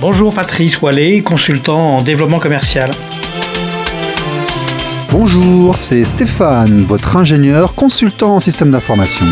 [0.00, 2.90] Bonjour Patrice Wallet, consultant en développement commercial.
[5.10, 9.26] Bonjour, c'est Stéphane, votre ingénieur consultant en système d'information.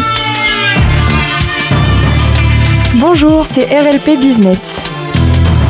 [2.97, 4.83] Bonjour, c'est RLP Business.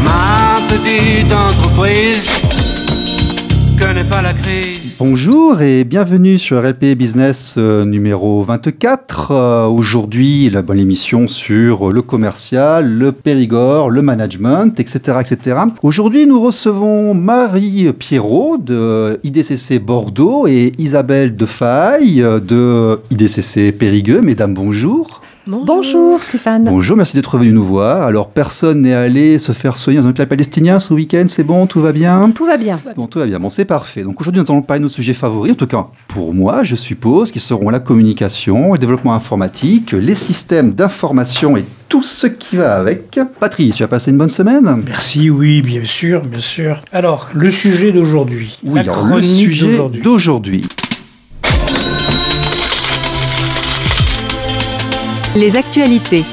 [0.03, 2.29] Ma petite entreprise
[3.81, 4.78] connaît pas la crise.
[4.99, 9.31] Bonjour et bienvenue sur RLP Business euh, numéro 24.
[9.31, 15.19] Euh, Aujourd'hui, la bonne émission sur le commercial, le périgord, le management, etc.
[15.21, 15.61] etc.
[15.85, 24.21] Aujourd'hui, nous recevons Marie Pierrot de IDCC Bordeaux et Isabelle Defaille de IDCC Périgueux.
[24.21, 25.23] Mesdames, bonjour.
[25.51, 26.23] Bonjour.
[26.23, 26.65] Stéphane.
[26.65, 28.03] Bonjour, merci d'être venu nous voir.
[28.03, 31.67] Alors, personne n'est allé se faire soigner dans un hôpital palestinien ce week-end, c'est bon,
[31.67, 32.31] tout va bien?
[32.33, 32.77] Tout va bien.
[32.95, 34.03] Bon, tout va bien, bon, c'est parfait.
[34.03, 36.77] Donc aujourd'hui, nous allons parler de nos sujets favoris, en tout cas pour moi, je
[36.77, 42.57] suppose, qui seront la communication, le développement informatique, les systèmes d'information et tout ce qui
[42.57, 43.19] va avec.
[43.41, 44.83] Patrice, tu as passé une bonne semaine?
[44.85, 46.83] Merci, oui, bien sûr, bien sûr.
[46.93, 48.59] Alors, le sujet d'aujourd'hui.
[48.65, 50.67] Oui, la alors, le sujet d'aujourd'hui.
[55.39, 56.25] Les actualités.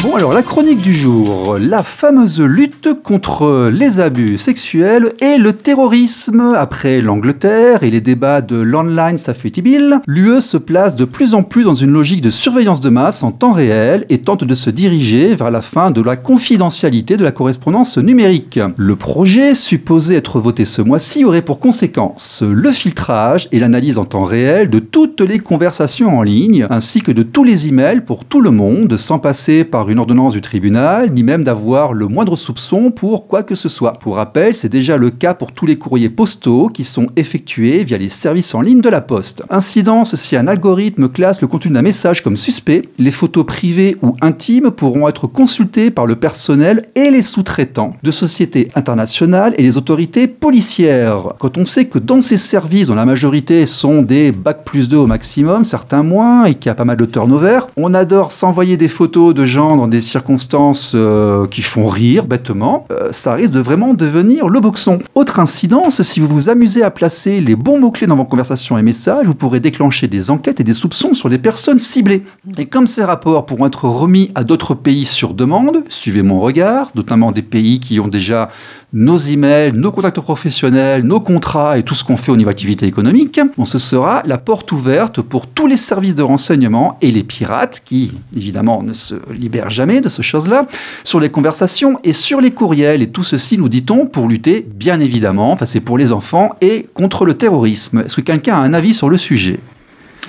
[0.00, 5.52] Bon, alors la chronique du jour, la fameuse lutte contre les abus sexuels et le
[5.52, 6.54] terrorisme.
[6.56, 11.42] Après l'Angleterre et les débats de l'Online Safety Bill, l'UE se place de plus en
[11.42, 14.70] plus dans une logique de surveillance de masse en temps réel et tente de se
[14.70, 18.60] diriger vers la fin de la confidentialité de la correspondance numérique.
[18.76, 24.04] Le projet, supposé être voté ce mois-ci, aurait pour conséquence le filtrage et l'analyse en
[24.04, 28.24] temps réel de toutes les conversations en ligne, ainsi que de tous les emails pour
[28.24, 32.36] tout le monde, sans passer par une ordonnance du tribunal, ni même d'avoir le moindre
[32.36, 33.92] soupçon pour quoi que ce soit.
[33.92, 37.98] Pour rappel, c'est déjà le cas pour tous les courriers postaux qui sont effectués via
[37.98, 39.42] les services en ligne de la poste.
[39.50, 44.14] Incidence, si un algorithme classe le contenu d'un message comme suspect, les photos privées ou
[44.20, 49.76] intimes pourront être consultées par le personnel et les sous-traitants de sociétés internationales et les
[49.76, 51.34] autorités policières.
[51.38, 54.96] Quand on sait que dans ces services, dont la majorité sont des bac plus 2
[54.96, 58.76] au maximum, certains moins, et qu'il y a pas mal de turnover, on adore s'envoyer
[58.76, 63.52] des photos de gens dans des circonstances euh, qui font rire bêtement, euh, ça risque
[63.52, 64.98] de vraiment devenir le boxon.
[65.14, 68.82] Autre incidence, si vous vous amusez à placer les bons mots-clés dans vos conversations et
[68.82, 72.24] messages, vous pourrez déclencher des enquêtes et des soupçons sur les personnes ciblées.
[72.56, 76.90] Et comme ces rapports pourront être remis à d'autres pays sur demande, suivez mon regard,
[76.94, 78.50] notamment des pays qui ont déjà
[78.92, 82.86] nos emails, nos contacts professionnels, nos contrats et tout ce qu'on fait au niveau activité
[82.86, 87.82] économique, ce sera la porte ouverte pour tous les services de renseignement et les pirates
[87.84, 90.66] qui, évidemment, ne se libèrent jamais de ce chose-là,
[91.04, 93.02] sur les conversations et sur les courriels.
[93.02, 96.88] Et tout ceci, nous dit-on, pour lutter, bien évidemment, enfin c'est pour les enfants, et
[96.94, 98.00] contre le terrorisme.
[98.06, 99.60] Est-ce que quelqu'un a un avis sur le sujet?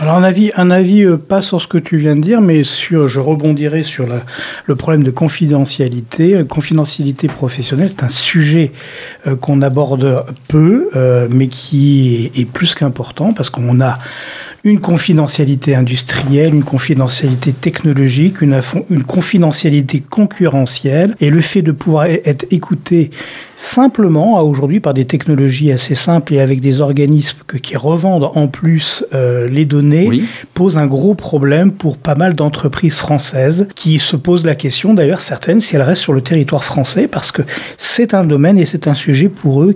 [0.01, 2.63] Alors un avis, un avis euh, pas sur ce que tu viens de dire, mais
[2.63, 4.07] sur, je rebondirai sur
[4.65, 6.35] le problème de confidentialité.
[6.35, 8.71] Euh, Confidentialité professionnelle, c'est un sujet
[9.27, 10.89] euh, qu'on aborde peu,
[11.29, 13.99] mais qui est plus qu'important parce qu'on a
[14.64, 18.59] une confidentialité industrielle, une confidentialité technologique, une,
[19.08, 23.09] confidentialité concurrentielle, et le fait de pouvoir e- être écouté
[23.56, 28.31] simplement à aujourd'hui par des technologies assez simples et avec des organismes que- qui revendent
[28.36, 30.24] en plus euh, les données Oui.
[30.53, 35.22] pose un gros problème pour pas mal d'entreprises françaises qui se posent la question, d'ailleurs
[35.22, 37.41] certaines, si elles restent sur le territoire français, parce que
[37.78, 39.76] c'est un domaine et c'est un sujet pour eux.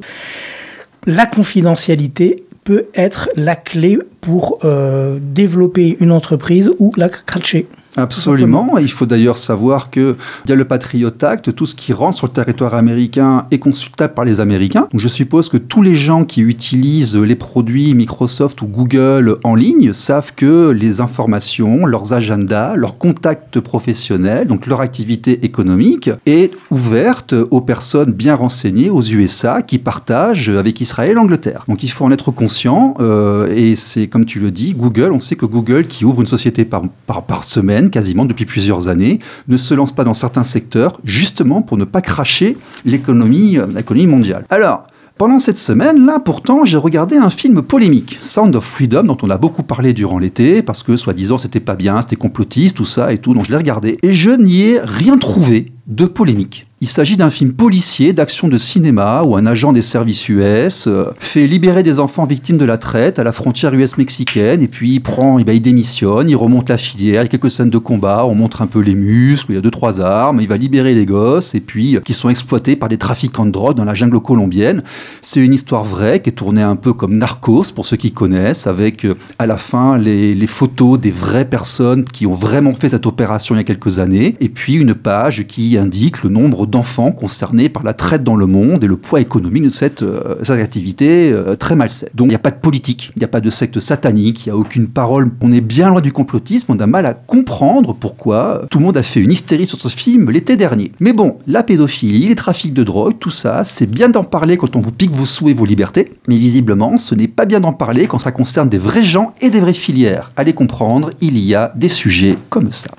[1.06, 7.68] La confidentialité peut être la clé pour euh, développer une entreprise ou la cratcher.
[7.98, 8.78] Absolument.
[8.80, 10.16] Il faut d'ailleurs savoir qu'il
[10.48, 14.14] y a le Patriot Act, tout ce qui rentre sur le territoire américain est consultable
[14.14, 14.88] par les Américains.
[14.92, 19.56] Donc je suppose que tous les gens qui utilisent les produits Microsoft ou Google en
[19.56, 26.54] ligne savent que les informations, leurs agendas, leurs contacts professionnels, donc leur activité économique, est
[26.72, 31.66] ouverte aux personnes bien renseignées, aux USA, qui partagent avec Israël et l'Angleterre.
[31.68, 35.20] Donc il faut en être conscient, euh, et c'est comme tu le dis, Google, on
[35.20, 39.74] sait que Google, qui ouvre une société par semaine, quasiment depuis plusieurs années, ne se
[39.74, 44.46] lance pas dans certains secteurs, justement pour ne pas cracher l'économie euh, l'économie mondiale.
[44.50, 44.88] Alors,
[45.18, 49.38] pendant cette semaine-là, pourtant, j'ai regardé un film polémique, Sound of Freedom, dont on a
[49.38, 53.20] beaucoup parlé durant l'été, parce que, soi-disant, c'était pas bien, c'était complotiste, tout ça et
[53.20, 54.00] tout, donc je l'ai regardé.
[54.02, 56.66] Et je n'y ai rien trouvé de polémique.
[56.84, 61.06] Il s'agit d'un film policier d'action de cinéma où un agent des services US euh,
[61.18, 65.00] fait libérer des enfants victimes de la traite à la frontière US-mexicaine et puis il
[65.00, 68.36] prend, eh ben, il démissionne, il remonte la filière, il quelques scènes de combat, on
[68.36, 71.06] montre un peu les muscles, il y a deux trois armes, il va libérer les
[71.06, 74.20] gosses et puis euh, qui sont exploités par des trafiquants de drogue dans la jungle
[74.20, 74.84] colombienne.
[75.22, 78.68] C'est une histoire vraie qui est tournée un peu comme Narcos pour ceux qui connaissent,
[78.68, 82.90] avec euh, à la fin les, les photos des vraies personnes qui ont vraiment fait
[82.90, 86.73] cette opération il y a quelques années et puis une page qui indique le nombre
[86.74, 90.36] d'enfants concernés par la traite dans le monde et le poids économique de cette, euh,
[90.50, 92.10] activité euh, très malsaine.
[92.14, 94.50] Donc il n'y a pas de politique, il n'y a pas de secte satanique, il
[94.50, 95.32] n'y a aucune parole.
[95.42, 98.98] On est bien loin du complotisme, on a mal à comprendre pourquoi tout le monde
[98.98, 100.92] a fait une hystérie sur ce film l'été dernier.
[101.00, 104.76] Mais bon, la pédophilie, les trafics de drogue, tout ça, c'est bien d'en parler quand
[104.76, 107.74] on vous pique vos sous et vos libertés, mais visiblement, ce n'est pas bien d'en
[107.74, 110.32] parler quand ça concerne des vrais gens et des vraies filières.
[110.36, 112.92] Allez comprendre, il y a des sujets comme ça.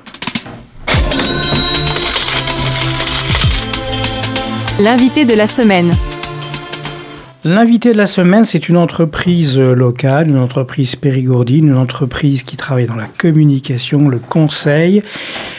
[4.81, 5.93] L'invité de la semaine.
[7.45, 12.57] L'invité de la semaine, c'est une entreprise euh, locale, une entreprise périgourdine, une entreprise qui
[12.57, 15.01] travaille dans la communication, le conseil.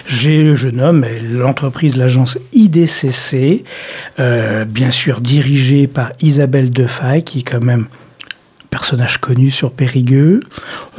[0.06, 3.64] J'ai, je nomme l'entreprise, l'agence IDCC,
[4.20, 7.86] euh, bien sûr dirigée par Isabelle Defay, qui est quand même
[8.70, 10.42] personnage connu sur Périgueux,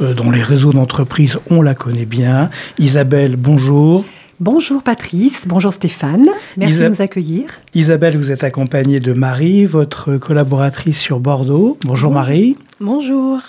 [0.01, 2.49] euh, dont les réseaux d'entreprises, on la connaît bien.
[2.79, 4.03] Isabelle, bonjour.
[4.39, 7.45] Bonjour Patrice, bonjour Stéphane, merci Isa- de nous accueillir.
[7.73, 11.77] Isabelle, vous êtes accompagnée de Marie, votre collaboratrice sur Bordeaux.
[11.83, 12.55] Bonjour Marie.
[12.79, 13.39] Bonjour.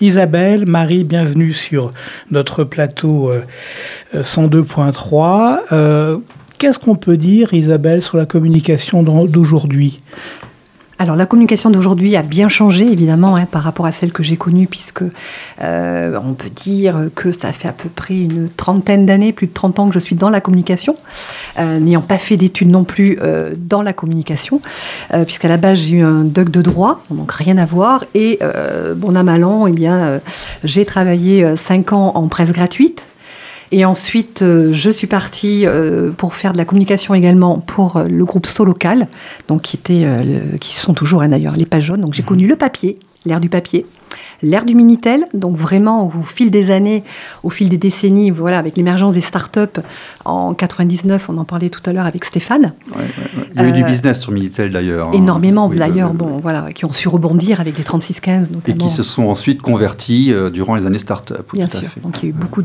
[0.00, 1.92] Isabelle, Marie, bienvenue sur
[2.30, 3.42] notre plateau euh,
[4.14, 5.58] euh, 102.3.
[5.72, 6.18] Euh,
[6.58, 10.00] Qu'est-ce qu'on peut dire, Isabelle, sur la communication d'aujourd'hui?
[10.98, 14.36] Alors la communication d'aujourd'hui a bien changé évidemment hein, par rapport à celle que j'ai
[14.36, 15.02] connue puisque
[15.62, 19.52] euh, on peut dire que ça fait à peu près une trentaine d'années, plus de
[19.52, 20.96] 30 ans que je suis dans la communication,
[21.58, 24.60] euh, n'ayant pas fait d'études non plus euh, dans la communication,
[25.26, 28.38] puisqu'à la base j'ai eu un doc de droit, donc rien à voir, et
[28.96, 30.20] bon à mal an, eh bien
[30.64, 33.06] j'ai travaillé euh, cinq ans en presse gratuite.
[33.72, 38.04] Et ensuite, euh, je suis partie euh, pour faire de la communication également pour euh,
[38.04, 39.08] le groupe Solocal,
[39.48, 42.00] donc qui était, euh, qui sont toujours hein, d'ailleurs les pages jaunes.
[42.00, 42.96] Donc j'ai connu le papier,
[43.26, 43.84] l'ère du papier,
[44.42, 45.26] l'ère du minitel.
[45.34, 47.02] Donc vraiment au fil des années,
[47.42, 49.80] au fil des décennies, voilà, avec l'émergence des startups
[50.24, 52.72] en 99, on en parlait tout à l'heure avec Stéphane.
[53.54, 55.08] Il y a eu du Euh, business sur Minitel d'ailleurs.
[55.08, 55.12] hein.
[55.12, 58.84] Énormément Oui, d'ailleurs, le- bon voilà, qui ont su rebondir avec les 3615 Et notamment.
[58.86, 61.50] qui se sont ensuite convertis euh, durant les années start-up.
[61.52, 61.88] Bien tout à sûr.
[61.88, 62.00] fait.
[62.00, 62.62] Donc il y a eu beaucoup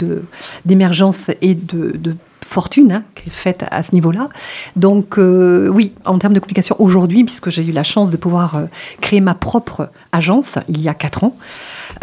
[0.66, 2.16] d'émergence et de, de
[2.46, 4.30] fortune hein, qui est faite à ce niveau-là.
[4.76, 8.56] Donc euh, oui, en termes de communication aujourd'hui, puisque j'ai eu la chance de pouvoir
[8.56, 8.66] euh,
[9.00, 11.36] créer ma propre agence il y a quatre ans,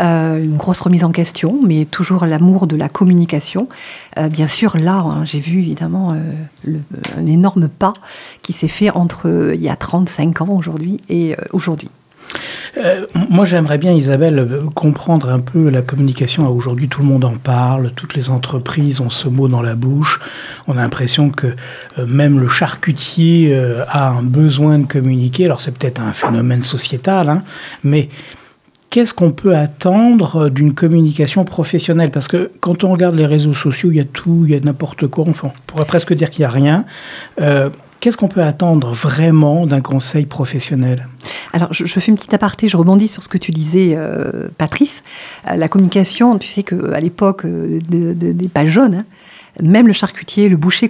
[0.01, 3.69] euh, une grosse remise en question, mais toujours l'amour de la communication.
[4.17, 6.17] Euh, bien sûr, là, hein, j'ai vu évidemment euh,
[6.65, 6.81] le-
[7.17, 7.93] un énorme pas
[8.43, 11.91] qui s'est fait entre il y a 35 ans aujourd'hui et aujourd'hui.
[12.77, 16.49] Euh, moi, j'aimerais bien, Isabelle, comprendre un peu la communication.
[16.49, 20.21] Aujourd'hui, tout le monde en parle, toutes les entreprises ont ce mot dans la bouche.
[20.67, 21.49] On a l'impression que
[21.99, 25.47] euh, même le charcutier euh, a un besoin de communiquer.
[25.47, 27.43] Alors, c'est peut-être un phénomène sociétal, hein,
[27.83, 28.09] mais
[28.91, 32.11] qu'est-ce qu'on peut attendre d'une communication professionnelle?
[32.11, 34.61] Parce que quand on regarde les réseaux sociaux, il y a tout, il y a
[34.61, 35.25] n'importe quoi.
[35.27, 36.85] On pourrait presque dire qu'il n'y a rien.
[38.01, 41.09] Qu'est-ce qu'on peut attendre vraiment d'un conseil professionnel?
[41.53, 44.49] Alors, je, je fais une petite aparté, je rebondis sur ce que tu disais, euh,
[44.57, 45.03] Patrice.
[45.51, 49.05] Euh, la communication, tu sais qu'à l'époque euh, de- de- des pages jaunes, hein,
[49.61, 50.89] même le charcutier, le boucher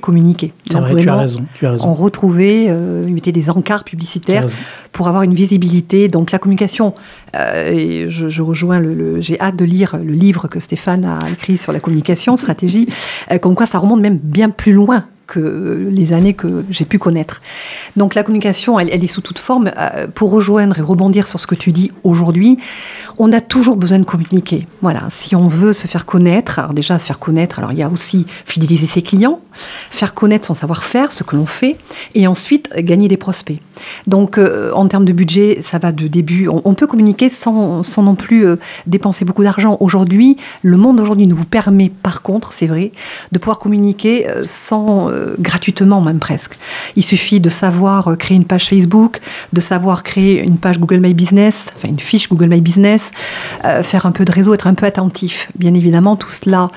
[0.71, 1.45] Donc, vrai, tu as raison.
[1.59, 1.89] Tu as raison.
[1.89, 4.45] On retrouvait, euh, ils mettaient des encarts publicitaires
[4.93, 6.09] pour avoir une visibilité.
[6.09, 6.93] Donc la communication,
[7.35, 11.07] euh, et je, je rejoins le, le- j'ai hâte de lire le livre que Stéphane
[11.07, 12.87] a écrit sur la communication, stratégie,
[13.33, 16.85] euh, comme quoi ça remonte même bien plus loin que euh, les années que j'ai
[16.85, 17.41] pu connaître.
[17.97, 19.71] Donc la communication, elle, est sous toute forme.
[19.79, 22.59] Euh, pour rejoindre et rebondir sur ce que tu dis aujourd'hui,
[23.19, 24.67] on a toujours besoin de communiquer.
[24.81, 27.83] Voilà, si on veut se faire connaître, alors déjà se faire connaître, alors il y
[27.83, 29.41] a aussi fidéliser ses clients,
[29.91, 31.77] faire connaître son savoir-faire, ce que l'on fait,
[32.15, 33.59] et ensuite euh, gagner des prospects.
[34.07, 36.49] Donc euh, en termes de budget, ça va de début.
[36.49, 38.57] On, peut communiquer sans, sans non plus euh,
[38.87, 39.77] dépenser beaucoup d'argent.
[39.81, 42.93] Aujourd'hui, le monde d'aujourd'hui nous permet, par contre, c'est vrai,
[43.33, 46.53] de pouvoir communiquer sans gratuitement même presque.
[46.97, 49.21] Il suffit de savoir créer une page Facebook,
[49.53, 53.08] de savoir créer une page Google My Business, enfin une fiche Google My Business,
[53.65, 55.51] euh, faire un peu de réseau, être un peu attentif.
[55.57, 56.71] Bien évidemment, tout cela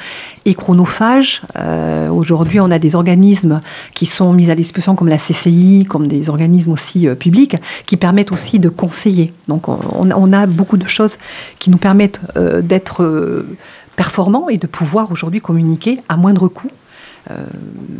[0.45, 1.41] est chronophage.
[1.57, 3.61] Euh, Aujourd'hui, on a des organismes
[3.93, 7.97] qui sont mis à disposition comme la CCI, comme des organismes aussi euh, publics, qui
[7.97, 9.33] permettent aussi de conseiller.
[9.47, 11.17] Donc on, a beaucoup de choses
[11.59, 12.21] qui nous permettent
[12.61, 13.45] d'être
[13.95, 16.69] performants et de pouvoir aujourd'hui communiquer à moindre coût.
[17.29, 17.35] Euh,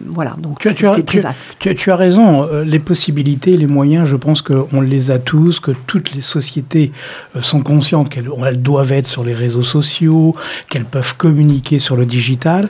[0.08, 1.40] voilà, donc Tu as- c'est tu as- c'est très vaste.
[1.60, 5.60] Tu, tu as raison, euh, les possibilités, les moyens, je pense qu'on les a tous,
[5.60, 6.92] que toutes les sociétés
[7.36, 10.36] euh, sont conscientes qu'elles elles doivent être sur les réseaux sociaux,
[10.70, 12.70] qu'elles peuvent communiquer sur le digital.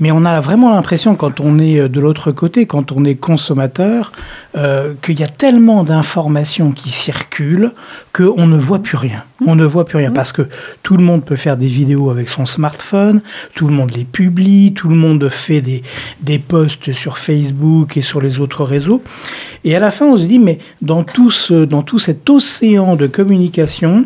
[0.00, 4.10] Mais on a vraiment l'impression, quand on est de l'autre côté, quand on est consommateur,
[4.56, 7.72] euh, qu'il y a tellement d'informations qui circulent
[8.12, 9.24] qu'on ne voit plus rien.
[9.46, 10.42] On ne voit plus rien parce que
[10.82, 13.22] tout le monde peut faire des vidéos avec son smartphone,
[13.54, 15.82] tout le monde les publie, tout le monde fait des,
[16.20, 19.02] des posts sur Facebook et sur les autres réseaux.
[19.64, 22.96] Et à la fin, on se dit, mais dans tout, ce, dans tout cet océan
[22.96, 24.04] de communication,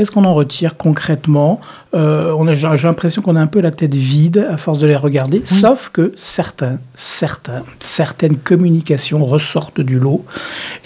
[0.00, 1.60] Qu'est-ce qu'on en retire concrètement
[1.92, 4.86] euh, on a- J'ai l'impression qu'on a un peu la tête vide à force de
[4.86, 10.24] les regarder, sauf que certains, certains, certaines communications ressortent du lot.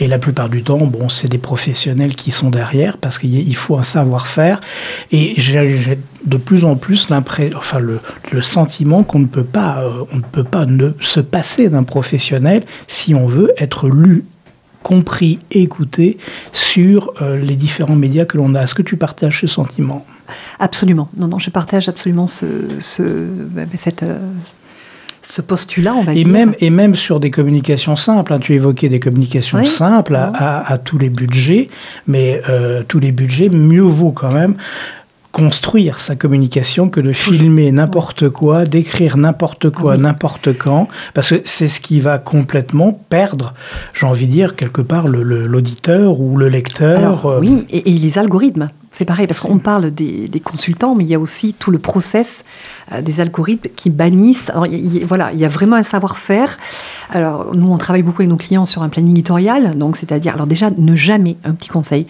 [0.00, 3.38] Et la plupart du temps, bon, c'est des professionnels qui sont derrière parce qu'il y
[3.38, 4.60] a- il faut un savoir-faire.
[5.12, 8.00] Et j'ai j'ai de plus en plus l'impression, enfin le,
[8.32, 11.84] le sentiment qu'on ne peut pas, euh, on ne peut pas ne se passer d'un
[11.84, 14.24] professionnel si on veut être lu
[14.84, 16.18] compris, écouté
[16.52, 18.62] sur euh, les différents médias que l'on a.
[18.62, 20.06] Est-ce que tu partages ce sentiment?
[20.60, 21.08] Absolument.
[21.16, 22.46] Non, non, je partage absolument ce,
[22.78, 24.18] ce, ben, cette, euh,
[25.22, 26.28] ce postulat, on va et dire.
[26.28, 29.66] même, et même sur des communications simples, hein, tu évoquais des communications Oui.
[29.66, 31.68] simples à, à- à tous les budgets,
[32.06, 34.54] mais euh, tous les budgets, mieux vaut quand même
[35.34, 40.02] construire sa communication que de filmer n'importe quoi, d'écrire n'importe quoi, Ah oui.
[40.02, 43.52] n'importe quand, parce que c'est ce qui va complètement perdre,
[43.94, 46.98] j'ai envie de dire, quelque part, l'auditeur ou le lecteur.
[46.98, 50.94] Alors, euh, oui, et, et les algorithmes, c'est pareil, parce qu'on parle des, des consultants,
[50.94, 52.44] mais il y a aussi tout le process
[52.92, 54.50] euh, des algorithmes qui bannissent.
[54.50, 56.56] Alors, il y a- voilà, il y a vraiment un savoir-faire.
[57.10, 60.46] Alors, nous, on travaille beaucoup avec nos clients sur un planning éditorial, donc c'est-à-dire, alors
[60.46, 62.06] déjà, ne jamais, un petit conseil,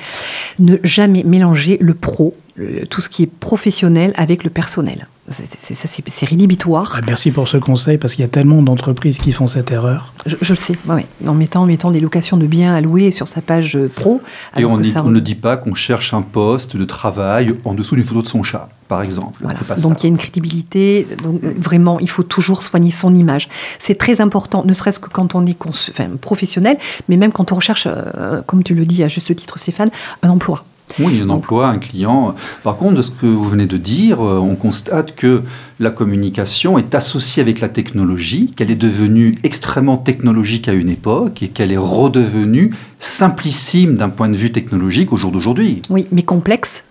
[0.59, 5.07] ne jamais mélanger le pro, le- tout ce qui est professionnel avec le personnel.
[5.31, 6.97] C'est- c'est- c'est- C'est c'est rédhibitoire.
[6.99, 10.13] Ah, merci pour ce conseil, parce qu'il y a tellement d'entreprises qui font cette erreur.
[10.27, 13.11] Je, je le sais, ouais, en mettant, en mettant des locations de biens à louer
[13.11, 14.21] sur sa page euh, pro.
[14.57, 17.55] Et on, que dit- ça on ne dit pas qu'on cherche un poste de travail
[17.65, 19.39] en dessous d'une photo de son chat, par exemple.
[19.43, 19.59] Voilà.
[19.59, 19.99] C'est pas Donc ça.
[20.01, 21.07] il y a une crédibilité.
[21.23, 23.49] Donc euh, vraiment, il faut toujours soigner son image.
[23.79, 26.77] C'est très important, ne serait-ce que quand on est enfin, professionnel,
[27.09, 29.91] mais même quand on recherche, euh, comme tu le dis à juste titre, Stéphane,
[30.23, 30.65] un emploi.
[31.01, 32.35] Oui, un emploi, un client.
[32.63, 35.43] Par contre, de ce que vous venez de dire, euh, on constate que
[35.81, 41.43] la communication est associée avec la technologie, qu'elle est devenue extrêmement technologique à une époque
[41.43, 45.83] et qu'elle est redevenue simplissime d'un point de vue technologique au jour d'aujourd'hui.
[45.91, 46.85] Oui, mais complexe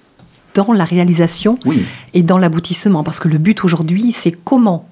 [0.55, 1.83] dans la réalisation Oui,
[2.13, 4.87] et dans l'aboutissement, parce que le but aujourd'hui, c'est comment,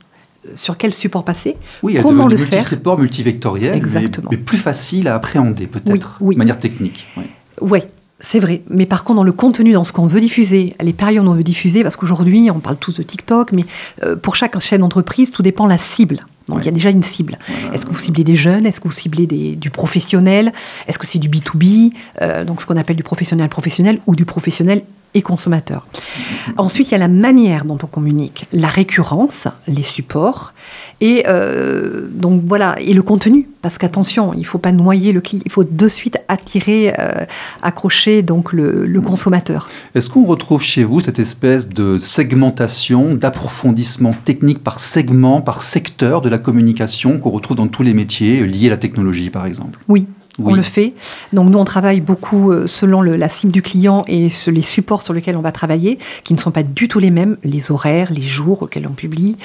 [0.48, 2.60] euh, sur quel support passer, oui, comment le faire.
[2.60, 4.30] multi-support, multivectoriel, mais, Exactement.
[4.32, 6.36] mais plus facile à appréhender peut-être, Oui, oui.
[6.36, 7.08] de manière technique.
[7.18, 7.24] oui.
[7.62, 7.88] Ouais,
[8.22, 8.62] c'est vrai.
[8.70, 11.34] Mais par contre, dans le contenu, dans ce qu'on veut diffuser, les périodes où on
[11.34, 13.66] veut diffuser, parce qu'aujourd'hui, on parle tous de TikTok, mais
[14.04, 16.26] euh, pour chaque chaîne d'entreprise, tout dépend de la cible.
[16.48, 16.64] Donc Ouais.
[16.64, 17.38] il y a déjà une cible.
[17.74, 18.66] Est-ce que vous ciblez des jeunes?
[18.66, 20.54] Est-ce que vous ciblez des- du professionnel?
[20.88, 24.26] Est-ce que c'est du B2B Euh, Donc ce qu'on appelle du professionnel professionnel ou du
[24.26, 24.82] professionnel
[25.14, 25.86] et consommateur.
[26.58, 30.54] Ensuite, il y a la manière dont on communique, la récurrence, les supports,
[31.02, 33.48] et euh, donc voilà, et le contenu.
[33.62, 37.26] Parce qu'attention, il ne faut pas noyer le client, il faut de suite attirer, euh,
[37.62, 39.70] accrocher donc le, le consommateur.
[39.94, 46.22] Est-ce qu'on retrouve chez vous cette espèce de segmentation, d'approfondissement technique par segment, par secteur
[46.22, 49.78] de la communication qu'on retrouve dans tous les métiers liés à la technologie, par exemple?
[49.88, 50.08] Oui.
[50.44, 50.54] Oui.
[50.54, 50.94] On le fait.
[51.34, 54.62] Donc nous, on travaille beaucoup euh, selon le- la cible du client et ce- les
[54.62, 57.72] supports sur lesquels on va travailler, qui ne sont pas du tout les mêmes, les
[57.72, 59.38] horaires, les jours auxquels on publie,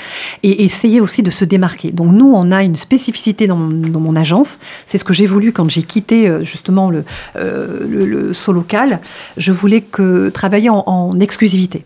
[0.43, 1.91] et essayer aussi de se démarquer.
[1.93, 4.59] Donc nous, on a une spécificité dans mon, dans mon agence.
[4.87, 7.05] C'est ce que j'ai voulu quand j'ai quitté euh, justement le,
[7.37, 9.01] euh, le, le saut local.
[9.37, 11.85] Je voulais que travailler en, en exclusivité.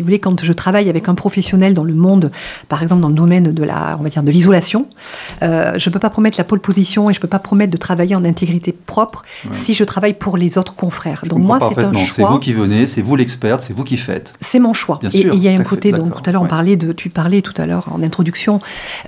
[0.00, 2.30] Si vous voulez, quand je travaille avec un professionnel dans le monde,
[2.70, 4.86] par exemple dans le domaine de la, on va dire, de l'isolation,
[5.42, 7.70] euh, je ne peux pas promettre la pole position et je ne peux pas promettre
[7.70, 11.20] de travailler en intégrité propre si je travaille pour les autres confrères.
[11.24, 12.00] Je Donc moi, c'est un parfaitement.
[12.00, 12.30] C'est choix.
[12.30, 14.32] vous qui venez, c'est vous l'experte, c'est vous qui faites.
[14.40, 15.00] C'est mon choix.
[15.02, 16.92] Bien et il y a un fait, côté, donc tout à l'heure, on parlait de,
[16.92, 18.62] tu parlais tout à l'heure en introduction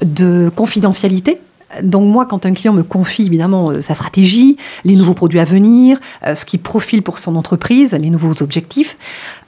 [0.05, 1.41] de confidentialité.
[1.83, 5.45] Donc moi, quand un client me confie évidemment euh, sa stratégie, les nouveaux produits à
[5.45, 8.97] venir, euh, ce qu'il profile pour son entreprise, les nouveaux objectifs,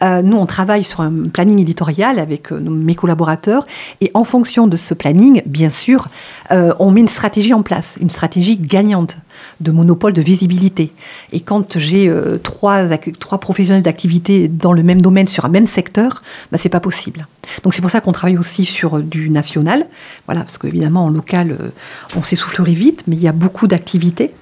[0.03, 3.67] euh, nous on travaille sur un planning éditorial avec mes collaborateurs
[4.01, 6.09] et en fonction de ce planning, bien sûr,
[6.51, 9.19] on met une stratégie en place, une stratégie gagnante
[9.61, 10.93] de monopole de visibilité.
[11.33, 12.13] Et quand j'ai
[12.43, 12.87] trois,
[13.19, 17.27] trois professionnels d'activité dans le même domaine sur un même secteur, bah, c'est pas possible.
[17.63, 19.87] Donc c'est pour ça qu'on travaille aussi sur euh, du national,
[20.27, 21.69] voilà, parce qu'évidemment en local, euh,
[22.17, 24.33] on s'essoufflerait vite, mais il y a beaucoup d'activités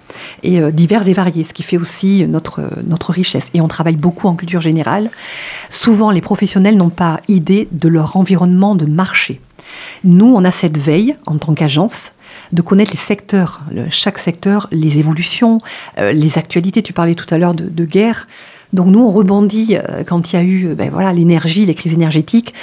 [0.42, 3.50] et euh, diverses et variées, ce qui fait aussi notre, notre richesse.
[3.54, 5.11] Et on travaille beaucoup en culture générale.
[5.68, 9.40] Souvent, les professionnels n'ont pas idée de leur environnement de marché.
[10.04, 12.12] Nous, on a cette veille en tant qu'agence
[12.52, 15.61] de connaître les secteurs, le- chaque secteur, les évolutions,
[15.99, 16.82] euh, les actualités.
[16.82, 18.28] Tu parlais tout à l'heure de, de guerre.
[18.73, 21.92] Donc nous, on rebondit euh, quand il y a eu ben, voilà, l'énergie, les crises
[21.92, 22.54] énergétiques.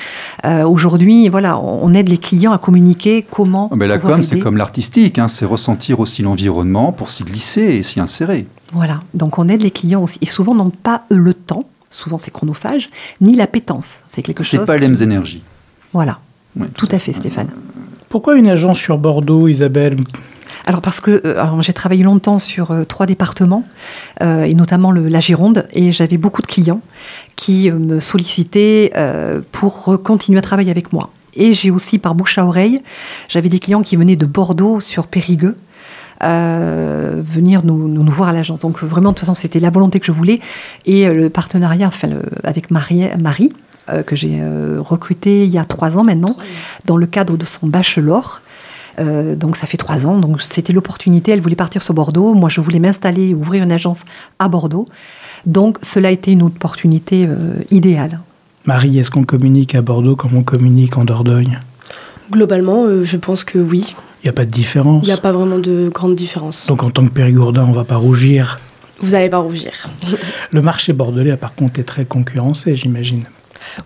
[0.44, 3.70] Euh, Aujourd'hui, voilà, on, aide les clients à communiquer comment.
[3.72, 7.62] Ah, Mais la com, c'est comme l'artistique, hein, c'est ressentir aussi l'environnement pour s'y glisser
[7.62, 8.48] et s'y insérer.
[8.74, 10.18] Voilà, donc on aide les clients aussi.
[10.22, 12.90] Et souvent, n'ont pas eux, le temps, souvent c'est chronophage,
[13.22, 13.98] ni l'appétence.
[14.08, 14.60] C'est quelque chose.
[14.62, 15.44] C'est pas les mêmes énergies.
[15.94, 16.20] Voilà,
[16.76, 17.50] tout à fait, Stéphane.
[18.10, 19.98] Pourquoi une agence sur Bordeaux, Isabelle
[20.66, 23.64] alors parce que euh, j'ai travaillé longtemps sur euh, trois départements
[24.22, 26.82] euh, et notamment la Gironde et j'avais beaucoup de clients
[27.36, 28.92] qui me sollicitaient
[29.52, 31.10] pour continuer à travailler avec moi.
[31.36, 32.82] Et j'ai aussi par bouche à oreille,
[33.30, 35.56] j'avais des clients qui venaient de Bordeaux sur Périgueux.
[36.22, 38.60] venir nous, voir à l'agence.
[38.60, 40.42] Donc vraiment, de toute façon, c'était la volonté que je voulais.
[40.86, 41.90] Et le partenariat
[42.44, 43.54] avec Marie
[43.92, 46.36] euh, que j'ai euh, recruté il y a trois ans maintenant,
[46.86, 48.42] dans le cadre de son bachelor.
[49.00, 51.32] Euh, donc ça fait trois ans, donc c'était l'opportunité.
[51.32, 52.34] Elle voulait partir sur Bordeaux.
[52.34, 54.04] Moi, je voulais m'installer, ouvrir une agence
[54.40, 54.88] à Bordeaux.
[55.46, 58.20] Donc cela a été une opportunité euh, idéale.
[58.66, 61.60] Marie, est-ce qu'on communique à Bordeaux comme on communique en Dordogne?
[62.30, 63.96] Globalement, euh, je pense que oui.
[64.22, 65.04] Il n'y a pas de différence?
[65.04, 66.66] Il n'y a pas vraiment de grande différence.
[66.68, 68.60] Donc en tant que Périgourdin, on va pas rougir?
[69.02, 69.72] Vous n'allez pas rougir.
[70.52, 73.24] Le marché bordelais, par contre, est très concurrencé, j'imagine.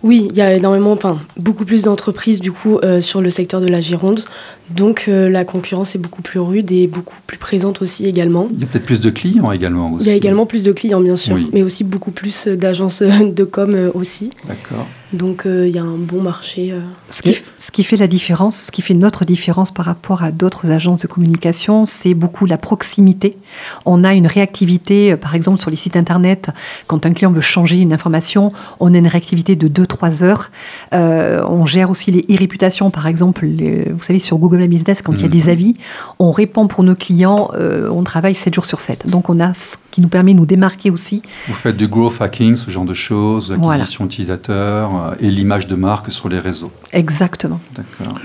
[0.02, 3.60] Oui, il y a énormément, enfin, beaucoup plus d'entreprises du coup euh, sur le secteur
[3.60, 4.24] de la Gironde.
[4.70, 8.48] Donc euh, la concurrence est beaucoup plus rude et beaucoup plus présente aussi également.
[8.52, 10.06] Il y a peut-être plus de clients également aussi.
[10.06, 11.50] Il y a également plus de clients bien sûr, Oui.
[11.52, 13.02] mais aussi beaucoup plus euh, d'agences
[13.36, 14.30] de com aussi.
[14.46, 14.86] D'accord.
[15.14, 16.70] Donc euh, il y a un bon marché.
[16.72, 16.80] euh.
[17.08, 20.30] Ce qui, ce qui fait la différence, ce qui fait notre différence par rapport à
[20.32, 23.38] d'autres agences de communication, c'est beaucoup la proximité.
[23.84, 26.50] On a une réactivité, euh, par exemple sur les sites internet,
[26.88, 30.50] quand un client veut changer une information, on a une réactivité de 2-3 heures.
[30.92, 35.00] Euh, on gère aussi les e-réputations, par exemple, les- vous savez, sur Google My Business,
[35.02, 35.32] quand il y a Mhm.
[35.32, 35.76] des avis,
[36.18, 39.08] on répond pour nos clients, euh, on travaille 7 jours sur 7.
[39.08, 41.22] Donc on a ce qui nous permet de nous démarquer aussi.
[41.46, 43.82] Vous faites du growth hacking, ce genre de choses, Voilà.
[43.82, 46.70] acquisition utilisateur euh, et l'image de marque sur les réseaux.
[46.92, 47.60] Exactement.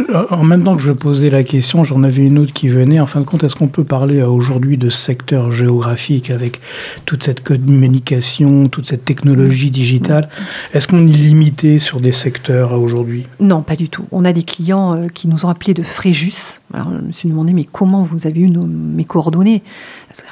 [0.10, 3.00] Euh, En même temps que je posais la question, j'en avais une autre qui venait.
[3.00, 6.62] En fin de compte, est-ce qu'on peut parler euh, aujourd'hui de secteur géographique avec
[7.06, 10.30] toute cette communication, toute cette technologie digitale?
[10.74, 13.26] Est-ce qu'on est limité sur des secteurs euh, aujourd'hui?
[13.40, 14.06] Non, pas du tout.
[14.12, 16.60] On a des clients qui nous ont appelés de Fréjus.
[16.74, 19.64] Alors, je me suis demandé, mais comment vous avez eu nos- mes coordonnées?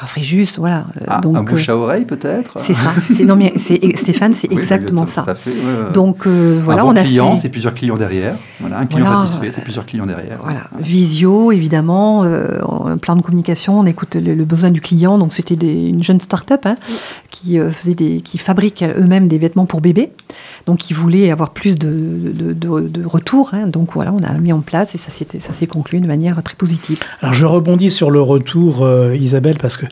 [0.02, 0.86] Ah, Fréjus, voilà.
[1.02, 2.92] euh, Ah, donc, un bouche euh, à oreille peut-être c'est ça.
[3.10, 3.54] C'est, non, mais
[3.96, 5.24] Stéphane, c'est Oui, exactement ça.
[5.36, 5.92] fait, ouais.
[5.94, 7.42] Donc, euh, voilà, un bon on a client, fait.
[7.44, 8.36] c'est plusieurs clients derrière.
[8.60, 9.22] Voilà, un client Voilà.
[9.28, 10.40] satisfait, c'est plusieurs clients derrière.
[10.44, 15.18] Voilà, visio évidemment, euh, un plan de communication, on écoute le, le besoin du client.
[15.20, 16.76] Donc c'était une jeune start-up hein,
[17.38, 20.12] qui euh, faisait des, qui fabrique eux-mêmes des vêtements pour bébés.
[20.66, 23.54] Donc ils voulaient avoir plus de, de, de, retours.
[23.54, 23.68] hein.
[23.68, 27.00] Donc voilà, on a mis en place et ça s'est conclu de manière très positive.
[27.22, 29.86] Alors je rebondis sur le retour, euh, Isabelle, parce que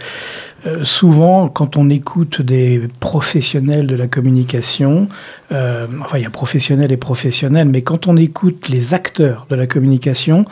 [0.65, 5.07] euh, souvent, quand on écoute des professionnels de la communication,
[5.51, 9.67] enfin il y a professionnels et professionnels, mais quand on écoute les acteurs de la
[9.67, 10.45] communication,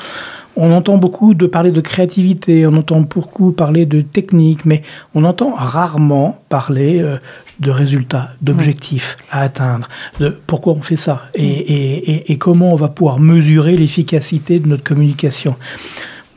[0.56, 4.82] on entend beaucoup parler de créativité, on entend beaucoup parler de technique, mais
[5.16, 7.18] on entend rarement parler euh,
[7.60, 9.88] de résultats, d'objectifs à atteindre,
[10.20, 15.56] de pourquoi on fait ça et comment on va pouvoir mesurer l'efficacité de notre communication.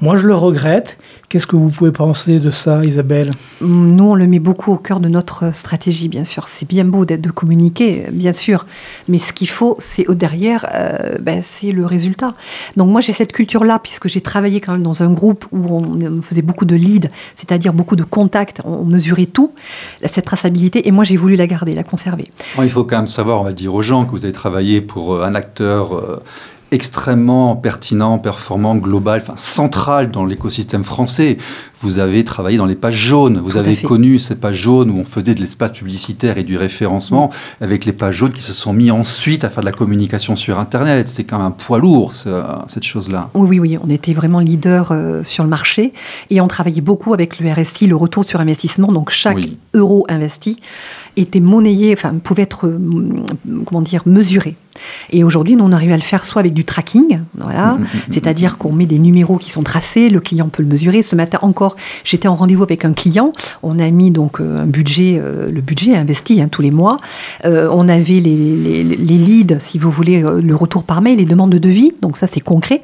[0.03, 0.99] Moi, je le regrette.
[1.29, 3.31] Qu'est-ce que vous pouvez penser de ça, Isabelle?
[3.61, 6.49] Nous, on le met beaucoup au cœur de notre stratégie, bien sûr.
[6.49, 8.67] C'est bien beau d'être de communiquer, bien sûr,
[9.09, 12.35] mais ce qu'il faut, c'est au derrière, euh, ben, c'est le résultat.
[12.77, 16.23] Donc moi, j'ai cette culture-là, puisque j'ai travaillé quand même dans un groupe où on,
[16.23, 19.53] faisait beaucoup de leads, c'est-à-dire beaucoup de contacts, on mesurait tout,
[20.05, 22.31] cette traçabilité, et moi, j'ai voulu la garder, la conserver.
[22.57, 24.81] Bon, il faut quand même savoir, on va dire aux gens, que vous avez travaillé
[24.81, 26.23] pour euh, un acteur euh,
[26.73, 31.39] extrêmement pertinent, performant, global, enfin central dans l'écosystème français.
[31.83, 33.39] Vous avez travaillé dans les pages jaunes.
[33.39, 36.57] Vous Tout avez connu ces pages jaunes où on faisait de l'espace publicitaire et du
[36.57, 40.37] référencement avec les pages jaunes qui se sont mis ensuite à faire de la communication
[40.37, 41.09] sur Internet.
[41.09, 43.31] C'est quand même un poids lourd, ce- cette chose-là.
[43.35, 45.93] Oui, oui, oui, on était vraiment leader euh, sur le marché
[46.31, 48.91] et on travaillait beaucoup avec le RSI, le retour sur investissement.
[48.91, 49.59] Donc chaque Oui.
[49.75, 50.59] euro investi
[51.17, 52.79] était monnayé, enfin pouvait être, euh,
[53.67, 54.57] comment dire, mesuré.
[55.11, 57.83] Et aujourd'hui, nous, on arrive à le faire soit avec du tracking, voilà, Mm, mm,
[57.83, 61.03] mm, c'est-à-dire qu'on met des numéros qui sont tracés, le client peut le mesurer.
[61.03, 64.67] Ce matin encore, j'étais en rendez-vous avec un client, on a mis donc euh, un
[64.67, 66.97] budget, euh, le budget investi hein, tous les mois.
[67.45, 71.25] Euh, on avait les, les, les leads, si vous voulez, le retour par mail, les
[71.25, 72.83] demandes de devis, donc ça c'est concret.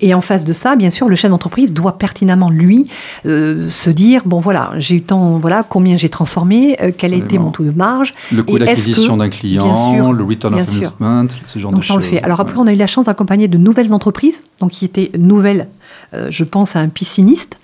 [0.00, 2.86] Et en face de ça, bien sûr, le chef d'entreprise doit pertinemment, lui,
[3.26, 7.16] euh, se dire, bon voilà, j'ai eu tant, voilà, combien j'ai transformé, euh, quel a
[7.16, 8.14] été mon taux de marge.
[8.32, 10.92] Le coût d'acquisition d'un Bien client, sûr, le return bien of sûr.
[11.34, 12.22] Investment, ce genre Donc de ça, on le fait.
[12.22, 12.60] Alors après, Ouais.
[12.62, 15.68] on a eu la chance d'accompagner de nouvelles entreprises, donc qui étaient nouvelles.
[16.14, 17.56] Euh, je pense à un pisciniste.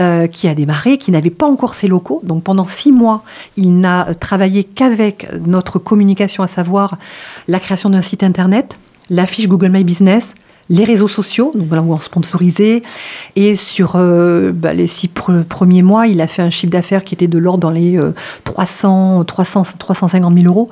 [0.00, 2.22] euh, qui a démarré, qui n'avait pas encore ses locaux.
[2.24, 3.22] Donc pendant six mois,
[3.58, 6.96] il n'a travaillé qu'avec notre communication, à savoir
[7.46, 8.78] la création d'un site internet,
[9.10, 10.34] l'affiche Google My Business,
[10.70, 12.80] les réseaux sociaux, donc voilà où on sponsorisait.
[13.36, 17.04] Et sur euh, bah, les six pre- premiers mois, il a fait un chiffre d'affaires
[17.04, 18.12] qui était de l'ordre dans les euh,
[18.44, 20.70] 300, 300, 350 000 euros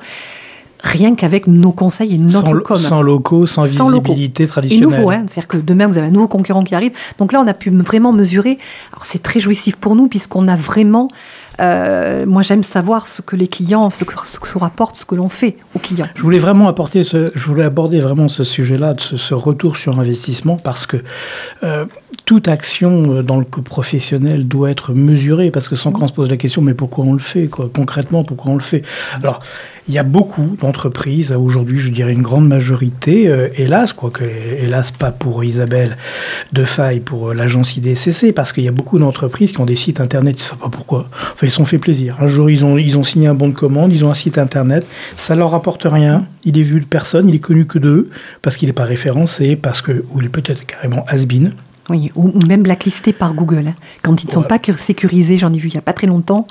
[0.83, 2.77] rien qu'avec nos conseils et notre sans, com.
[2.77, 4.13] sans locaux, sans, Sans locaux.
[4.13, 4.89] visibilité Et traditionnelle.
[4.99, 6.91] nouveau, hein, c'est-à-dire que demain vous avez un nouveau concurrent qui arrive.
[7.17, 8.57] Donc là, on a pu vraiment mesurer.
[8.91, 11.07] Alors c'est très jouissif pour nous puisqu'on a vraiment.
[11.59, 15.05] euh, moi, j'aime savoir ce que les clients, ce que, ce que se rapporte, ce
[15.05, 16.07] que l'on fait aux clients.
[16.15, 19.99] Je voulais vraiment apporter ce, je voulais aborder vraiment ce sujet-là, ce, ce retour sur
[19.99, 20.97] investissement, parce que
[21.63, 21.85] euh,
[22.25, 26.29] toute action euh, dans le professionnel doit être mesurée, parce que sans qu'on se pose
[26.29, 27.69] la question, mais pourquoi on le fait, quoi?
[27.71, 28.81] Concrètement, pourquoi on le fait?
[29.21, 29.39] Alors,
[29.91, 34.89] il y a beaucoup d'entreprises, aujourd'hui, je dirais une grande majorité, euh, hélas, quoique hélas
[34.89, 35.97] pas pour Isabelle
[36.53, 39.99] Defaille, pour euh, l'agence IDCC, parce qu'il y a beaucoup d'entreprises qui ont des sites
[39.99, 41.09] internet, ils ne savent pas pourquoi.
[41.11, 42.15] Enfin, ils se sont fait plaisir.
[42.21, 45.35] Un jour, ils ont, signé un bon de commande, ils ont un site internet, ça
[45.35, 48.09] leur rapporte rien, il est vu de personne, il est connu que d'eux,
[48.41, 51.51] parce qu'il n'est pas référencé, parce que, ou il est peut-être carrément has-been.
[51.89, 53.67] Oui, ou, même blacklistés par Google.
[53.69, 53.73] hein.
[54.03, 54.59] Quand ils ne sont Voilà.
[54.59, 56.47] pas sécurisés, j'en ai vu il n'y a pas très longtemps,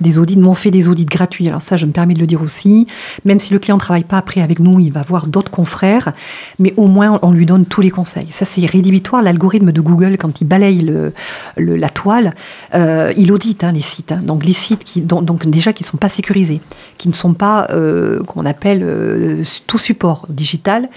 [0.00, 1.48] des audits m'ont fait des audits gratuits.
[1.48, 2.86] Alors ça, je me permets de le dire aussi.
[3.24, 6.12] Même si le client ne travaille pas après avec nous, il va voir d'autres confrères,
[6.58, 8.28] mais au moins on lui donne tous les conseils.
[8.30, 9.22] Ça, c'est rédhibitoire.
[9.22, 11.12] L'algorithme de Google, quand il balaye le,
[11.56, 12.34] le- la toile,
[12.74, 14.12] euh, il audite hein, les sites.
[14.12, 14.20] hein.
[14.22, 16.60] Donc les sites qui, donc déjà qui ne sont pas sécurisés,
[16.98, 20.88] qui ne sont pas, euh, qu'on appelle euh, tout support digital,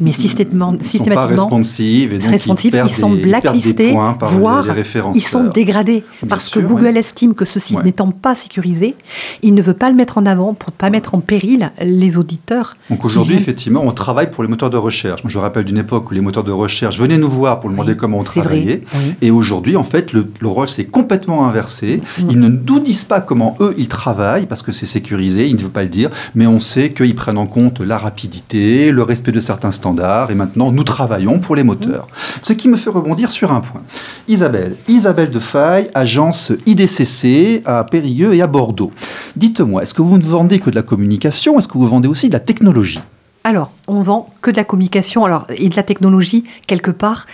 [0.00, 4.84] mais systématiquement, Ils sont pas responsives et donc ils, sont des blacklistés, les- voire les
[5.14, 6.98] ils sont dégradés Bien parce sûr, que Google ouais.
[7.00, 7.82] estime que ce site Ouais.
[7.84, 8.94] n'étant pas sécurisé,
[9.42, 12.16] il ne veut pas le mettre en avant pour ne pas mettre en péril les
[12.18, 12.76] auditeurs.
[12.90, 15.20] Donc aujourd'hui, effectivement, on travaille pour les moteurs de recherche.
[15.26, 17.92] Je me rappelle d'une époque où les moteurs de recherche venaient nous voir pour demander
[17.92, 18.82] Oui, comment on vrai, travaillait.
[19.20, 22.00] Et aujourd'hui, en fait, le, le rôle s'est complètement inversé.
[22.30, 25.60] Ils ne nous disent pas comment eux, ils travaillent, parce que c'est sécurisé, ils ne
[25.60, 29.32] veulent pas le dire, mais on sait qu'ils prennent en compte la rapidité, le respect
[29.32, 32.06] de certains standards, et maintenant, nous travaillons pour les moteurs.
[32.42, 33.82] Ce qui me fait rebondir sur un point.
[34.28, 38.92] Isabelle, Isabelle Defaille, agence IDCC à Périgueux et à Bordeaux.
[39.36, 42.28] Dites-moi, est-ce que vous ne vendez que de la communication Est-ce que vous vendez aussi
[42.28, 43.00] de la technologie?
[43.44, 47.26] Alors, on vend que de la communication alors, et de la technologie quelque part.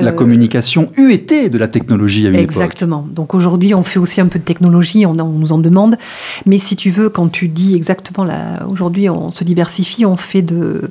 [0.00, 2.52] La Euh, communication eût été de la technologie à une époque.
[2.52, 3.06] Exactement.
[3.12, 5.98] Donc aujourd'hui, on fait aussi un peu de technologie, on, nous en demande.
[6.46, 8.26] Mais si tu veux, quand tu dis exactement,
[8.68, 10.88] aujourd'hui, on se diversifie, on fait de.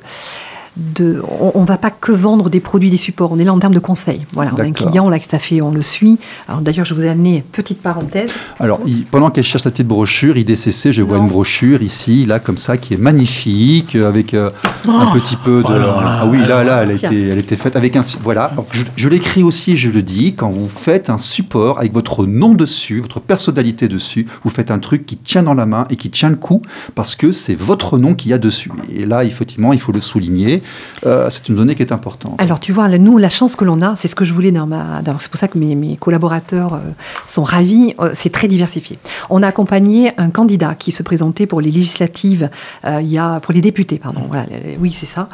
[0.96, 1.22] De,
[1.54, 3.32] on ne va pas que vendre des produits, des supports.
[3.34, 4.26] On est là en termes de conseils.
[4.34, 6.18] Voilà, on a un client là que ça fait, on le suit.
[6.48, 8.32] Alors d'ailleurs, je vous ai amené petite parenthèse.
[8.60, 11.24] Alors, il- pendant qu'elle cherche la petite brochure, IDCC, je vois Non.
[11.24, 14.50] une brochure ici, là, comme ça, qui est magnifique, euh, avec euh,
[14.88, 15.66] un petit peu de.
[15.68, 16.20] Oh là là.
[16.22, 18.02] ah oui, là, là, elle a, été, elle a été faite avec un.
[18.24, 18.52] Voilà.
[18.56, 22.26] Donc, je je l'écris aussi, je le dis, quand vous faites un support avec votre
[22.26, 25.96] nom dessus, votre personnalité dessus, vous faites un truc qui tient dans la main et
[25.96, 26.62] qui tient le coup,
[26.96, 28.72] parce que c'est votre nom qu'il y a dessus.
[28.94, 30.62] Et là, effectivement, il faut le souligner.
[31.06, 32.36] Euh, c'est une donnée qui est importante.
[32.42, 34.68] Alors, tu vois, nous, la chance que l'on a, c'est ce que je voulais dans
[34.68, 35.02] ma.
[35.20, 36.80] C'est pour ça que mes, mes collaborateurs euh,
[37.26, 37.96] sont ravis.
[38.02, 39.00] euh, c'est très diversifié.
[39.30, 42.50] On a accompagné un candidat qui se présentait pour les législatives,
[42.86, 44.22] il y a pour les députés, pardon.
[44.28, 44.46] Voilà,
[44.80, 45.30] oui, c'est ça.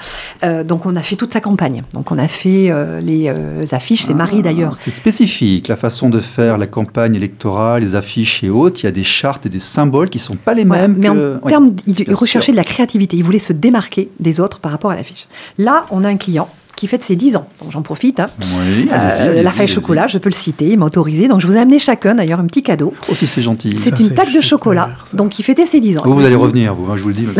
[0.63, 1.83] Donc, on a fait toute sa campagne.
[1.93, 2.71] Donc, on a fait
[3.01, 3.29] les
[3.73, 4.03] affiches.
[4.03, 4.71] C'est Marie d'ailleurs.
[4.75, 8.81] Ah, C'est spécifique, la façon de faire la campagne électorale, les affiches et autres.
[8.81, 11.07] Il y a des chartes et des symboles qui ne sont pas les mêmes mais
[11.07, 11.35] que...
[11.35, 11.49] en Oui.
[11.49, 13.17] termes, il, il recherchait de la créativité.
[13.17, 15.14] Il voulait se démarquer des autres par rapport à l'affiche.
[15.57, 17.47] Là, on a un client qui fête ses 10 ans.
[17.61, 18.19] Donc, j'en profite.
[18.19, 18.27] hein.
[18.59, 21.27] Oui, Euh, la faille chocolat, je peux le citer, il m'a autorisé.
[21.27, 22.93] Donc je vous ai amené chacun d'ailleurs un petit cadeau.
[23.09, 23.75] Oh, si c'est gentil.
[23.77, 24.89] C'est une plaque de chocolat.
[25.11, 25.17] ça.
[25.17, 26.03] Donc il fêtait ses 10 ans.
[26.05, 27.25] Vous allez revenir, vous, hein, je vous le dis.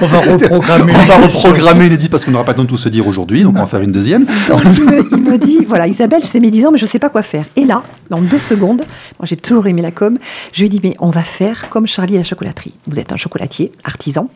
[0.00, 0.92] On va reprogrammer.
[0.94, 1.40] on va l'émission.
[1.50, 3.52] reprogrammer les 10 parce qu'on n'aura pas le temps de tout se dire aujourd'hui, donc
[3.54, 4.26] on va en faire une deuxième.
[4.48, 6.88] Donc il me, il me dit, voilà, Isabelle, c'est mes 10 ans, mais je ne
[6.90, 7.44] sais pas quoi faire.
[7.56, 8.82] Et là, dans deux secondes,
[9.18, 10.18] moi j'ai toujours aimé la com,
[10.52, 12.74] je lui ai dit, mais on va faire comme Charlie à la chocolaterie.
[12.86, 14.28] Vous êtes un chocolatier, artisan.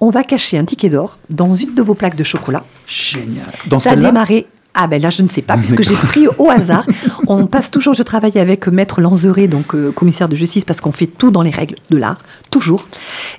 [0.00, 2.64] On va cacher un ticket d'or dans une de vos plaques de chocolat.
[3.12, 3.46] Génial.
[3.66, 4.46] Dans Ça a démarré.
[4.74, 6.86] Ah ben là je ne sais pas puisque j'ai pris au hasard.
[7.26, 7.92] On passe toujours.
[7.92, 11.42] Je travaille avec Maître Lanzeret, donc euh, commissaire de justice, parce qu'on fait tout dans
[11.42, 12.86] les règles de l'art, toujours.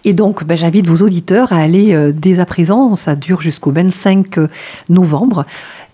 [0.04, 2.96] Et donc ben, j'invite vos auditeurs à aller euh, dès à présent.
[2.96, 4.36] Ça dure jusqu'au 25
[4.90, 5.46] novembre.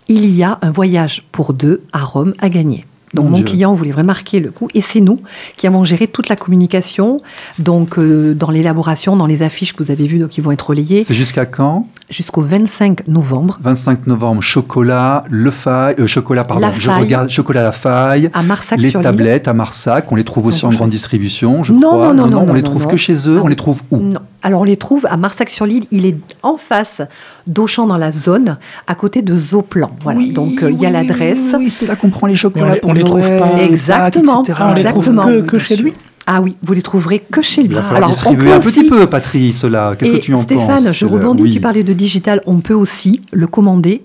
[0.09, 2.85] Il y a un voyage pour deux à Rome à gagner.
[3.13, 5.19] Donc Mon client voulait vraiment marquer le coup et c'est nous
[5.57, 7.17] qui avons géré toute la communication,
[7.57, 10.69] donc euh, dans l'élaboration, dans les affiches que vous avez vues, donc qui vont être
[10.69, 11.87] relayées C'est jusqu'à quand?
[12.09, 17.01] Jusqu'au 25 novembre 25 novembre, chocolat, le faille, euh, chocolat, pardon, La je Faille.
[17.01, 20.65] regarde, chocolat la faille, à Marsac les sur tablettes à Marsac, on les trouve aussi
[20.65, 22.13] en grande distribution, je Non, crois.
[22.13, 22.87] non, non, non, on non, les non, trouve non.
[22.89, 23.97] que chez eux, Ah on les trouve où?
[23.97, 24.19] Non.
[24.41, 25.83] Alors on les trouve à Marsac-sur-l'île.
[25.91, 27.01] Il est en face
[27.45, 29.91] d'Auchan dans la zone, à côté de Zoplan.
[30.01, 30.19] Voilà.
[30.19, 31.39] Oui, Donc euh, il y a l'adresse.
[31.53, 33.57] Oui, oui, c'est là qu'on prend les chocolats les- trouve pas.
[33.61, 34.43] Exactement.
[34.43, 34.57] Pâques, etc.
[34.61, 35.25] Ah, on les trouve Exactement.
[35.25, 35.93] que, Oui, que chez lui
[36.27, 37.69] Ah oui, vous les trouverez que chez lui.
[37.69, 38.69] Il va falloir Alors on distribuer peut un aussi.
[38.71, 39.95] petit peu, Patrice, là.
[39.97, 41.51] Qu'est-ce que tu en Stéphane, penses je rebondis, Oui.
[41.53, 44.03] tu parlais de digital, on peut aussi le commander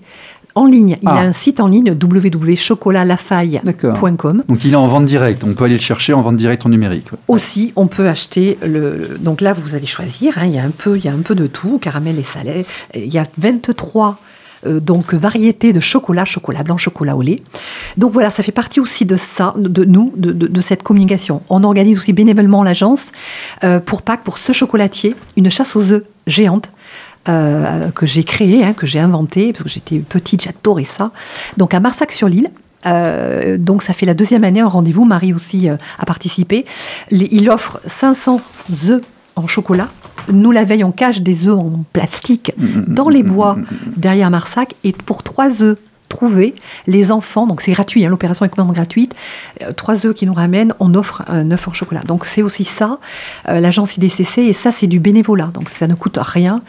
[0.57, 1.15] En ligne, il Ah.
[1.17, 4.43] a un site en ligne www.chocolatlafaille.com.
[4.47, 5.43] Donc il est en vente directe.
[5.43, 7.11] On peut aller le chercher en vente directe en numérique.
[7.11, 7.17] ouais.
[7.27, 9.17] Aussi, on peut acheter le.
[9.19, 10.37] Donc là, vous allez choisir.
[10.37, 12.23] hein, il y a un peu, il y a un peu de tout, caramel et
[12.23, 12.65] salé.
[12.95, 14.11] Il y a 23 euh,
[14.65, 17.43] donc variétés de chocolat, chocolat blanc, chocolat au lait.
[17.97, 21.41] Donc voilà, ça fait partie aussi de ça, de nous, de, cette communication.
[21.49, 23.11] On organise aussi bénévolement l'agence
[23.63, 26.71] euh, pour Pâques, pour ce chocolatier, une chasse aux œufs géante.
[27.27, 31.11] euh, que j'ai créée, hein, que j'ai inventée, parce que j'étais petite, j'adorais ça.
[31.57, 32.51] Donc à Marsac-sur-l'île,
[32.85, 35.05] euh, donc ça fait la deuxième année en rendez-vous.
[35.05, 36.65] Marie aussi euh, a participé.
[37.11, 38.41] Il offre 500
[38.89, 39.01] œufs
[39.35, 39.89] en chocolat.
[40.31, 43.57] Nous la veille on cache des œufs en plastique dans les bois
[43.97, 45.77] derrière Marsac et pour trois œufs
[46.09, 46.55] trouvés,
[46.87, 49.13] les enfants, donc c'est gratuit, hein, l'opération est complètement gratuite,
[49.63, 52.01] euh, trois œufs qui nous ramènent, on offre un œuf en chocolat.
[52.05, 52.99] Donc c'est aussi ça,
[53.49, 56.61] euh, l'agence IDCC, et ça c'est du bénévolat, donc ça ne coûte rien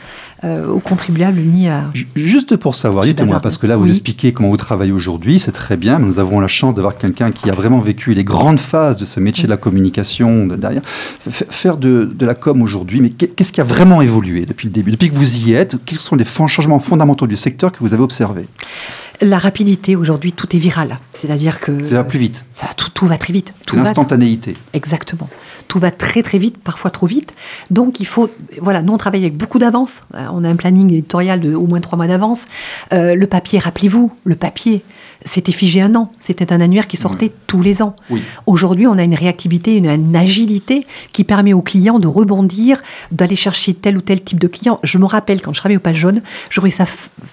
[0.44, 1.84] euh, aux contribuables ni à...
[1.94, 3.90] Ju- Juste pour savoir, dites-moi, parce que là, vous Oui.
[3.90, 7.30] expliquez comment vous travaillez aujourd'hui, c'est très bien, mais nous avons la chance d'avoir quelqu'un
[7.32, 10.82] qui a vraiment vécu les grandes phases de ce métier de la communication de derrière.
[11.28, 14.72] Faire de, de la com aujourd'hui, mais qu'est- qu'est-ce qui a vraiment évolué depuis le
[14.72, 17.94] début Depuis que vous y êtes, quels sont les changements fondamentaux du secteur que vous
[17.94, 18.46] avez observés
[19.22, 20.98] La rapidité, aujourd'hui, tout est viral.
[21.14, 21.82] C'est-à-dire que...
[21.84, 23.52] Ça va plus vite, ça, tout, tout va très vite.
[23.66, 24.54] Tout l'instantanéité.
[24.74, 25.28] Exactement.
[25.68, 27.32] Tout va très très vite, parfois trop vite.
[27.70, 30.02] Donc il faut, voilà, nous on travaille avec beaucoup d'avance.
[30.14, 32.46] Euh, On a un planning éditorial de au moins trois mois d'avance.
[32.92, 34.82] Euh, le papier, rappelez-vous, le papier,
[35.24, 36.12] c'était figé un an.
[36.18, 37.96] C'était un annuaire qui sortait tous les ans.
[38.10, 38.22] Oui.
[38.46, 43.36] Aujourd'hui, on a une réactivité, une, une agilité qui permet aux clients de rebondir, d'aller
[43.36, 44.78] chercher tel ou tel type de client.
[44.82, 46.84] Je me rappelle quand je travaillais au Page Jaune, je trouvais ça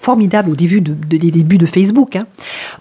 [0.02, 2.26] formidable au début de, de- des débuts de Facebook, hein,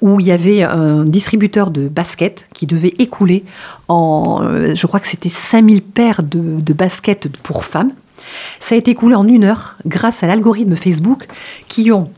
[0.01, 3.45] où il y avait un distributeur de baskets qui devait écouler
[3.89, 7.91] en, euh, je crois que c'était 5000 paires de, de baskets pour femmes.
[8.61, 11.27] Ça a été écoulé en une heure grâce à l'algorithme Facebook
[11.69, 12.11] qui ont,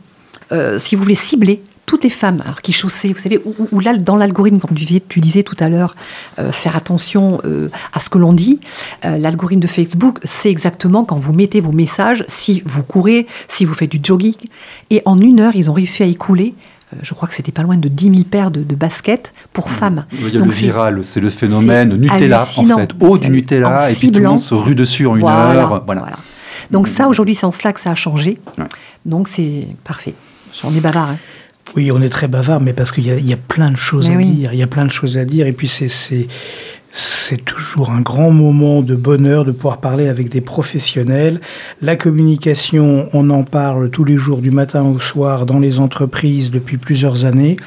[0.51, 3.39] euh, si vous voulez, ciblé toutes les femmes qui chaussaient, vous savez,
[3.71, 5.95] ou, là, dans l'algorithme, comme tu disais, tout à l'heure,
[6.39, 8.59] euh, faire attention euh, à ce que l'on dit.
[9.03, 13.75] L'algorithme de Facebook, c'est exactement quand vous mettez vos messages, si vous courez, si vous
[13.75, 14.33] faites du jogging.
[14.89, 16.55] Et en une heure, ils ont réussi à écouler,
[17.01, 20.05] je crois que c'était pas loin de 10 000 paires de, de baskets pour femmes.
[20.13, 22.91] Il y a Donc le c'est- viral, c'est le phénomène Nutella, en fait.
[23.01, 25.83] Eau du Nutella, et puis tout le monde se rue dessus en une Voilà, heure.
[25.85, 26.01] Voilà.
[26.01, 26.17] voilà.
[26.71, 28.39] Donc ça, aujourd'hui, c'est en cela que ça a changé.
[28.57, 28.65] Ouais.
[29.05, 30.13] Donc c'est parfait.
[30.59, 31.09] J'en ai bavard.
[31.11, 31.17] hein.
[31.75, 33.75] Oui, on est très bavard, mais parce qu'il y, a- il y a plein de
[33.75, 34.25] choses Mais à oui.
[34.27, 34.53] dire.
[34.53, 35.47] Il y a plein de choses à dire.
[35.47, 36.27] Et puis, c'est,
[37.27, 41.41] c'est, toujours un grand moment de bonheur de pouvoir parler avec des professionnels.
[41.81, 46.51] La communication, on en parle tous les jours, du matin au soir, dans les entreprises
[46.51, 47.57] depuis plusieurs années.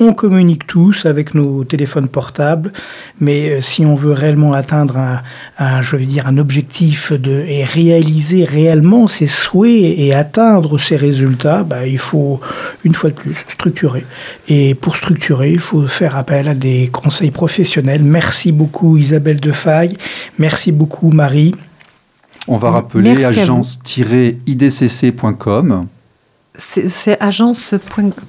[0.00, 2.72] On communique tous avec nos téléphones portables,
[3.20, 5.20] mais euh, si on veut réellement atteindre un,
[5.58, 10.96] un, je veux dire, un objectif de, et réaliser réellement ses souhaits et atteindre ses
[10.96, 12.40] résultats, bah, il faut,
[12.84, 14.06] une fois de plus, structurer.
[14.48, 18.02] Et pour structurer, il faut faire appel à des conseils professionnels.
[18.02, 19.98] Merci beaucoup Isabelle Defaille,
[20.38, 21.54] merci beaucoup Marie.
[22.48, 25.86] On va rappeler agence-idcc.com.
[26.58, 27.74] C'est agence.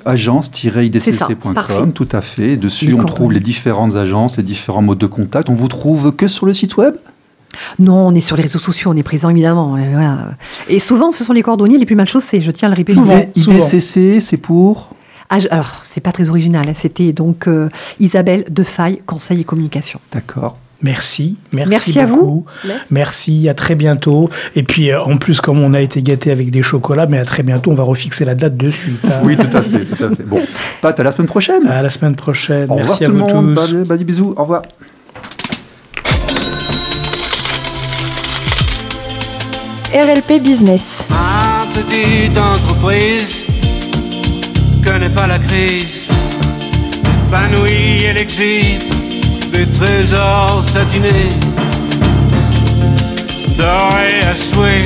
[0.06, 2.56] agence-idcc.com, tout à fait.
[2.58, 5.50] Dessus, on trouve les différentes agences, les différents modes de contact.
[5.50, 6.96] On vous trouve que sur le site web?
[7.80, 9.78] Non, on est sur les réseaux sociaux, on est présent évidemment.
[9.78, 10.32] Et, voilà.
[10.70, 12.42] Et souvent, ce sont les coordonnées les plus mal chaussées.
[12.42, 13.00] Je tiens à le répéter.
[13.36, 14.90] IDCC, c'est pour?
[15.30, 16.68] Ah, alors, c'est pas très original.
[16.68, 16.74] hein.
[16.76, 20.00] C'était donc euh, Isabelle Defaille, conseil et communication.
[20.12, 20.58] D'accord.
[20.84, 22.46] Merci, merci, Merci à beaucoup.
[22.65, 22.69] vous.
[22.91, 24.30] Merci, à très bientôt.
[24.56, 27.26] Et puis, euh, en plus, comme on a été gâté avec des chocolats, mais à
[27.26, 29.00] très bientôt, on va refixer la date de suite.
[29.06, 29.22] hein.
[29.24, 30.24] Oui, tout à fait, tout à fait.
[30.24, 30.41] Bon,
[30.82, 31.65] Pat, à la semaine prochaine.
[31.67, 32.69] À la semaine prochaine.
[32.69, 33.56] Au Merci revoir à tout vous le monde.
[33.56, 33.74] tous.
[33.74, 34.34] Bah, bah, des bisous.
[34.38, 34.63] Au revoir.
[39.93, 41.06] RLP Business.
[41.10, 43.43] Ma petite entreprise
[44.84, 46.08] connaît pas la crise.
[47.28, 48.82] Épanouie, elle exhibe
[49.54, 51.30] des trésors satinés,
[53.58, 54.84] dorés à souhait.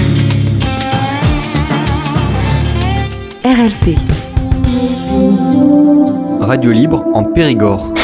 [3.43, 3.97] RLP.
[6.41, 7.96] Radio libre en Périgord.